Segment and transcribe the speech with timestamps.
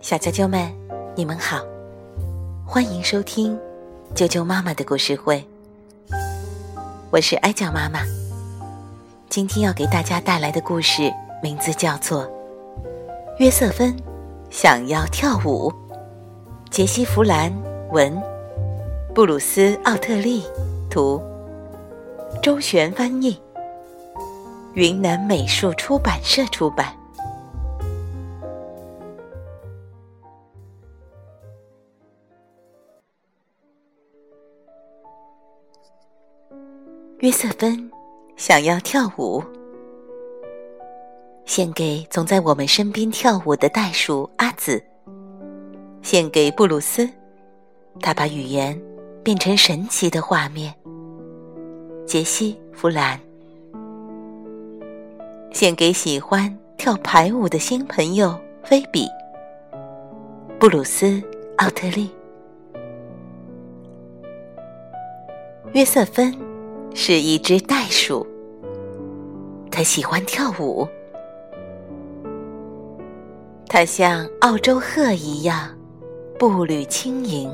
[0.00, 0.72] 小啾啾们，
[1.14, 1.62] 你们好，
[2.66, 3.58] 欢迎收听
[4.14, 5.46] 啾啾妈妈的故事会。
[7.10, 8.00] 我是哀酱妈妈，
[9.28, 11.12] 今天要给大家带来的故事
[11.42, 12.24] 名字叫做
[13.38, 13.94] 《约瑟芬
[14.48, 15.70] 想要跳舞》。
[16.70, 17.52] 杰西·弗兰
[17.90, 18.18] 文，
[19.14, 20.42] 布鲁斯·奥特利
[20.88, 21.22] 图，
[22.42, 23.38] 周璇翻译，
[24.72, 27.01] 云南美术出版社出版。
[37.22, 37.88] 约瑟芬
[38.36, 39.40] 想要跳舞，
[41.44, 44.82] 献给总在我们身边跳舞的袋鼠阿紫。
[46.02, 47.08] 献给布鲁斯，
[48.00, 48.76] 他把语言
[49.22, 50.74] 变成神奇的画面。
[52.04, 53.16] 杰西·弗兰。
[55.52, 59.06] 献给喜欢跳排舞的新朋友菲比。
[60.58, 61.06] 布鲁斯·
[61.58, 62.10] 奥特利。
[65.72, 66.51] 约瑟芬。
[66.94, 68.26] 是一只袋鼠，
[69.70, 70.86] 它喜欢跳舞。
[73.66, 75.70] 它像澳洲鹤一样
[76.38, 77.50] 步履轻盈，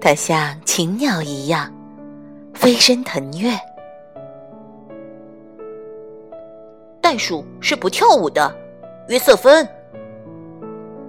[0.00, 1.72] 它像禽鸟一样
[2.54, 3.50] 飞身腾跃。
[7.00, 8.52] 袋鼠是不跳舞的，
[9.08, 9.68] 约瑟芬。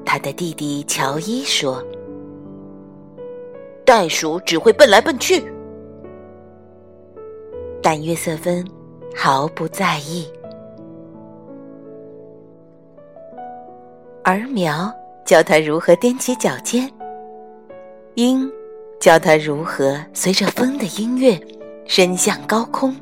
[0.05, 1.83] 他的弟弟乔伊说
[3.83, 5.43] ：“袋鼠只会蹦来蹦去。”
[7.89, 8.67] 但约瑟芬
[9.15, 10.29] 毫不在意。
[14.25, 14.93] 儿苗
[15.25, 16.91] 教他如何踮起脚尖，
[18.15, 18.51] 鹰
[18.99, 21.39] 教他如何随着风的音乐
[21.85, 22.93] 升向高空。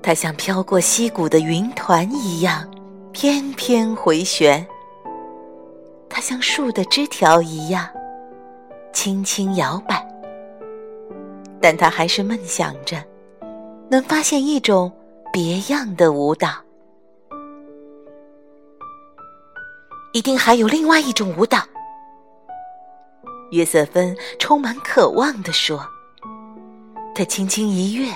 [0.00, 2.64] 它像飘过溪谷的云团一样
[3.10, 4.64] 翩翩回旋，
[6.08, 7.88] 它像树的枝条一样
[8.92, 10.07] 轻轻摇摆。
[11.60, 13.02] 但他还是梦想着，
[13.90, 14.92] 能发现一种
[15.32, 16.50] 别样的舞蹈。
[20.12, 21.58] 一定还有另外一种舞蹈。
[23.50, 25.86] 约瑟芬充满渴望地说
[27.14, 28.10] ：“他轻轻一跃，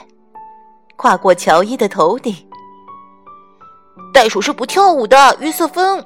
[0.97, 2.35] 跨过乔伊的头顶。
[4.13, 6.05] 袋鼠是不跳舞的。”约瑟芬。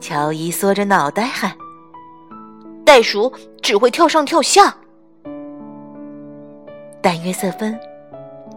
[0.00, 1.56] 乔伊缩着脑袋喊
[2.84, 3.32] ：“袋鼠
[3.62, 4.74] 只会跳上跳下。”
[7.00, 7.78] 但约瑟芬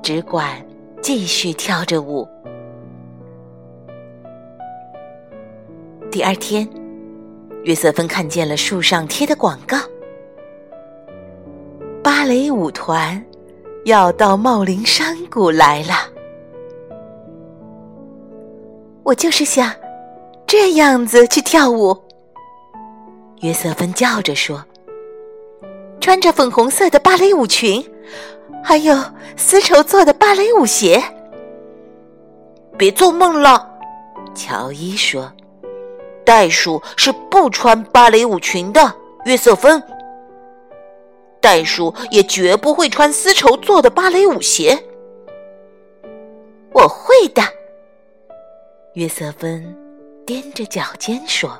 [0.01, 0.63] 只管
[1.01, 2.27] 继续跳着舞。
[6.11, 6.67] 第二天，
[7.63, 9.77] 约瑟芬看见了树上贴的广告：
[12.03, 13.23] 芭蕾舞团
[13.85, 15.93] 要到茂林山谷来了。
[19.03, 19.73] 我就是想
[20.45, 21.97] 这样子去跳舞。
[23.41, 24.63] 约瑟芬叫着说
[26.11, 27.81] ：“穿着粉红色的芭蕾舞裙。”
[28.61, 28.93] 还有
[29.37, 31.01] 丝绸做的芭蕾舞鞋。
[32.77, 33.65] 别做梦了，
[34.35, 35.31] 乔伊说
[36.25, 39.81] ：“袋鼠是不穿芭蕾舞裙的。”约瑟芬，
[41.39, 44.77] 袋鼠也绝不会穿丝绸做的芭蕾舞鞋。
[46.73, 47.41] 我会的，
[48.95, 49.73] 约瑟芬
[50.25, 51.57] 踮着脚尖说。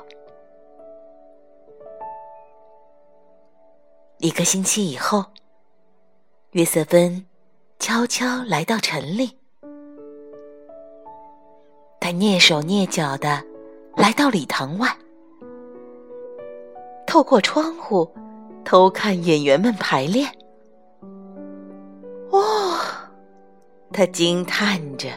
[4.22, 5.24] 一个星期以后。
[6.52, 7.26] 约瑟芬
[7.80, 9.36] 悄悄来到城里，
[11.98, 13.42] 他蹑手蹑脚的
[13.96, 14.88] 来到礼堂外，
[17.04, 18.08] 透过窗户
[18.64, 20.30] 偷看演员们排练。
[22.30, 22.78] 哦，
[23.92, 25.08] 他惊叹着，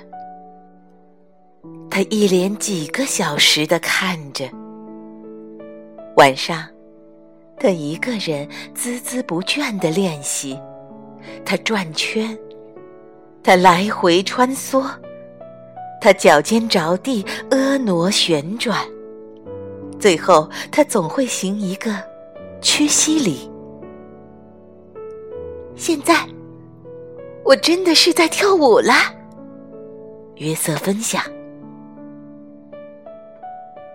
[1.92, 4.50] 他一连几个小时的看着。
[6.16, 6.66] 晚上，
[7.58, 10.60] 他一个人孜孜不倦的练习。
[11.44, 12.38] 他转圈，
[13.44, 14.86] 他来回穿梭，
[16.00, 18.86] 他脚尖着地，婀娜旋转。
[20.00, 21.92] 最后，他总会行一个
[22.62, 23.50] 屈膝礼。
[25.76, 26.28] 现在，
[27.44, 28.94] 我真的是在跳舞了。
[30.36, 31.24] 约瑟分享。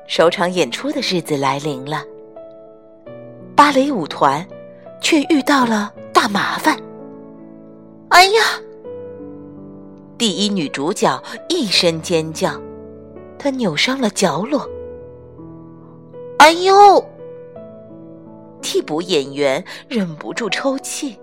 [0.06, 2.02] 首场演出的日子来临了，
[3.60, 4.48] 芭蕾舞团
[5.02, 6.74] 却遇到了大麻烦。
[8.08, 8.40] 哎呀！
[10.16, 12.58] 第一女主角一声尖叫，
[13.38, 14.66] 她扭伤了脚踝。
[16.38, 17.04] 哎呦！
[18.62, 21.20] 替补演员忍不住抽泣，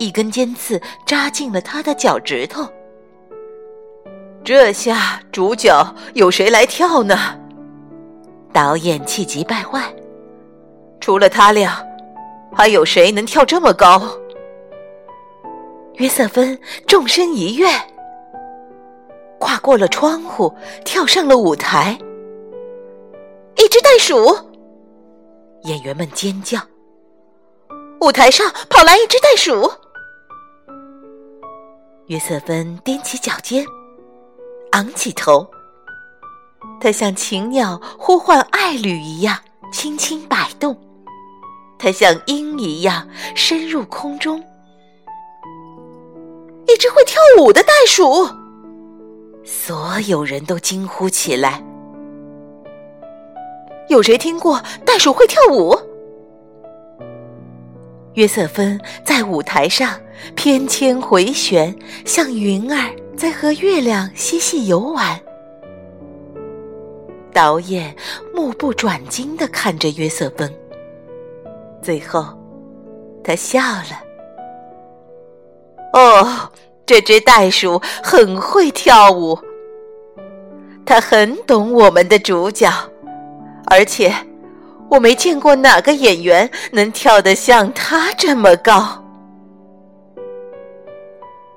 [0.00, 2.66] 一根尖刺扎进了她的脚趾头。
[4.42, 7.16] 这下主角有谁来跳呢？
[8.52, 9.94] 导演气急败坏。
[11.00, 11.84] 除了他俩，
[12.54, 14.02] 还有谁能跳这么高？
[15.94, 17.66] 约瑟芬纵身一跃，
[19.38, 20.54] 跨过了窗户，
[20.84, 21.98] 跳上了舞台。
[23.56, 24.36] 一只袋鼠！
[25.62, 26.60] 演员们尖叫。
[28.00, 29.68] 舞台上跑来一只袋鼠。
[32.06, 33.64] 约瑟芬踮起脚尖，
[34.70, 35.44] 昂起头，
[36.80, 39.36] 它像禽鸟呼唤爱侣一样
[39.72, 40.78] 轻轻摆动，
[41.78, 44.42] 它像鹰一样深入空中。
[46.66, 48.28] 一只会跳舞的袋鼠，
[49.44, 51.62] 所有人都惊呼起来。
[53.88, 55.74] 有谁听过袋鼠会跳舞？
[58.14, 59.98] 约瑟芬在舞台上
[60.34, 65.18] 翩跹回旋，像云儿在和月亮嬉戏游玩。
[67.32, 67.96] 导演
[68.34, 70.52] 目不转睛地看着约瑟芬，
[71.82, 72.26] 最后
[73.22, 74.02] 他笑了。
[75.92, 76.50] 哦，
[76.84, 79.38] 这只袋鼠很会跳舞，
[80.84, 82.70] 它很懂我们的主角，
[83.66, 84.12] 而且。
[84.90, 89.04] 我没见过哪个演员能跳得像他这么高。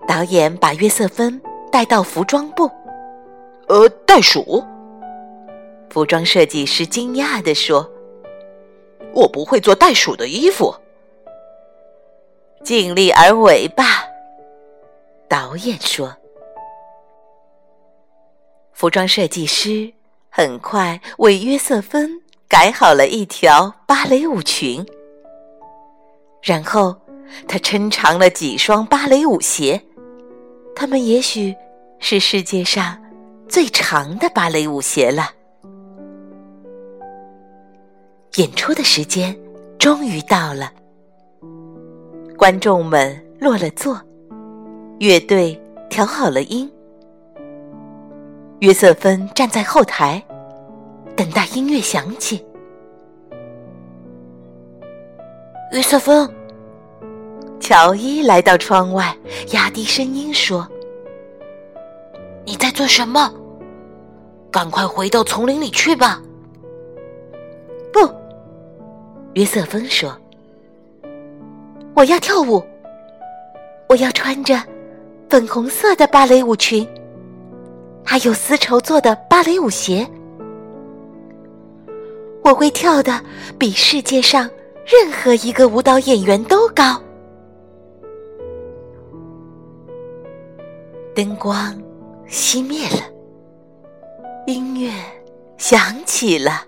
[0.06, 1.42] 导演把约瑟芬
[1.72, 2.70] 带到服装部。
[3.70, 4.62] 呃，袋鼠。
[5.90, 7.90] 服装设计师惊讶地说
[9.14, 10.76] ：“我不会做袋鼠的衣服。”
[12.64, 14.06] 尽力而为吧。
[15.28, 16.16] 导演说。
[18.74, 19.92] 服装设计师
[20.30, 22.22] 很快为约瑟芬。
[22.52, 24.86] 改好了一条芭蕾舞裙，
[26.44, 26.94] 然后
[27.48, 29.82] 他抻长了几双芭蕾舞鞋，
[30.76, 31.56] 他们也许
[32.00, 33.02] 是世界上
[33.48, 35.32] 最长的芭蕾舞鞋了。
[38.38, 39.38] 演出的时间
[39.78, 40.72] 终于到了，
[42.38, 44.02] 观众们落了座，
[45.00, 46.72] 乐队调好了音，
[48.60, 50.24] 约瑟芬站在后台。
[51.14, 52.44] 等待音乐响起，
[55.74, 56.28] 约瑟芬，
[57.60, 59.16] 乔伊来到窗外，
[59.52, 60.66] 压低声音说
[62.48, 63.32] ：“你在做什么？
[64.50, 66.22] 赶快回到丛林里去吧。”
[69.34, 70.16] 约瑟芬说
[71.96, 72.62] ：“我要跳舞，
[73.88, 74.62] 我要穿着
[75.30, 76.86] 粉红色的芭蕾舞裙，
[78.04, 80.06] 还有丝绸做的芭蕾舞鞋。”
[82.44, 83.22] 我会跳的
[83.58, 84.50] 比世界上
[84.86, 87.02] 任何一个舞蹈演员都高。
[91.16, 91.74] 灯光
[92.28, 93.04] 熄灭了，
[94.48, 94.92] 音乐
[95.58, 96.66] 响起了，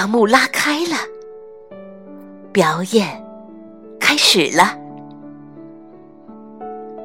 [0.00, 0.96] 大幕拉开了，
[2.54, 3.22] 表演
[4.00, 4.74] 开始了。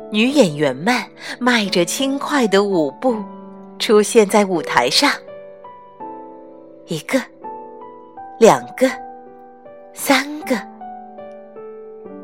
[0.10, 0.96] 女演员们
[1.38, 3.22] 迈着轻快的舞步
[3.80, 5.12] 出现在舞台上。
[6.88, 7.20] 一个，
[8.40, 8.90] 两个，
[9.94, 10.56] 三个，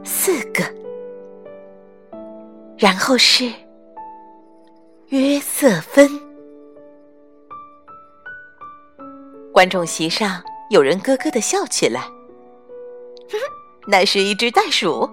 [0.05, 0.63] 四个，
[2.77, 3.51] 然后是
[5.09, 6.09] 约瑟芬。
[9.51, 12.01] 观众席上有人咯咯的笑起来，
[13.85, 15.09] 那是一只袋鼠。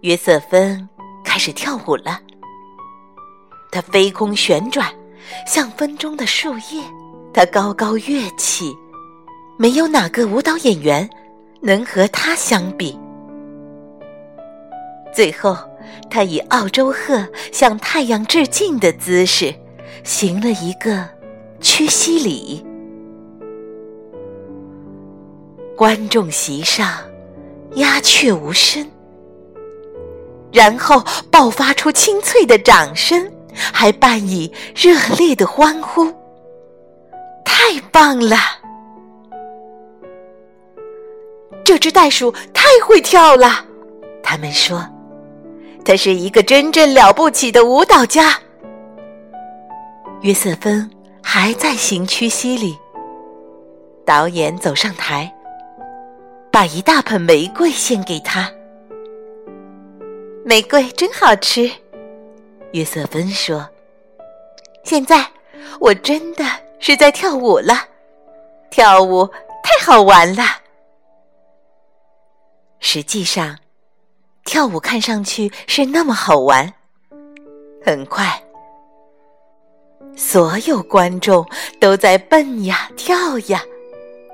[0.00, 0.88] 约瑟芬
[1.22, 2.18] 开始跳舞了，
[3.70, 4.90] 它飞空旋转，
[5.46, 6.82] 像风中的树叶。
[7.34, 8.74] 他高高跃起，
[9.58, 11.06] 没有哪个舞蹈演员
[11.60, 12.98] 能和他相比。
[15.14, 15.54] 最后，
[16.08, 19.54] 他以澳洲鹤向太阳致敬的姿势，
[20.02, 21.06] 行了一个
[21.60, 22.64] 屈膝礼。
[25.76, 26.90] 观众席上
[27.74, 28.90] 鸦雀无声，
[30.50, 36.06] 然后爆发出清脆的掌声，还伴以热烈的欢呼。
[37.44, 38.36] 太棒了！
[41.62, 43.62] 这只袋鼠太会跳了，
[44.22, 44.82] 他们说，
[45.84, 48.38] 它是一个真正了不起的舞蹈家。
[50.22, 50.90] 约瑟芬
[51.22, 52.78] 还在行屈膝里，
[54.06, 55.30] 导演走上台，
[56.56, 58.50] 把一大盆玫瑰献给他。
[60.42, 61.70] 玫瑰真好吃，
[62.72, 63.68] 约瑟芬说。
[64.82, 65.22] 现在
[65.78, 66.42] 我真的。
[66.78, 67.74] 是在跳舞了，
[68.70, 69.26] 跳舞
[69.62, 70.42] 太好玩了。
[72.80, 73.58] 实际上，
[74.44, 76.72] 跳舞看上去是那么好玩，
[77.84, 78.42] 很快，
[80.16, 81.44] 所有观众
[81.80, 83.62] 都在蹦呀跳呀，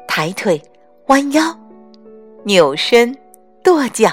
[0.07, 0.61] 抬腿、
[1.07, 1.57] 弯腰、
[2.45, 3.17] 扭身、
[3.63, 4.11] 跺脚，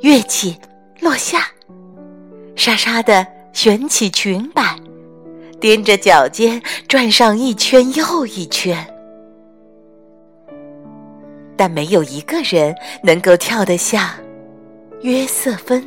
[0.00, 0.54] 乐器
[1.00, 1.46] 落下，
[2.54, 4.78] 沙沙的旋起裙摆，
[5.58, 8.86] 踮着脚尖转上一圈又一圈。
[11.56, 14.10] 但没有一个人能够跳得像
[15.00, 15.82] 约瑟芬。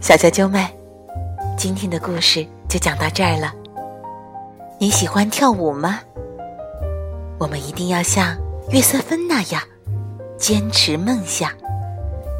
[0.00, 0.64] 小啾啾们，
[1.56, 3.54] 今天的故事就讲到这儿了。
[4.78, 6.00] 你喜欢跳舞吗？
[7.38, 8.36] 我们一定要像
[8.70, 9.62] 约瑟芬那样，
[10.38, 11.50] 坚持梦想，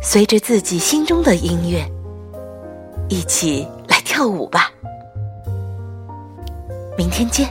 [0.03, 1.83] 随着自己心中的音乐，
[3.09, 4.71] 一起来跳舞吧。
[6.97, 7.49] 明天见。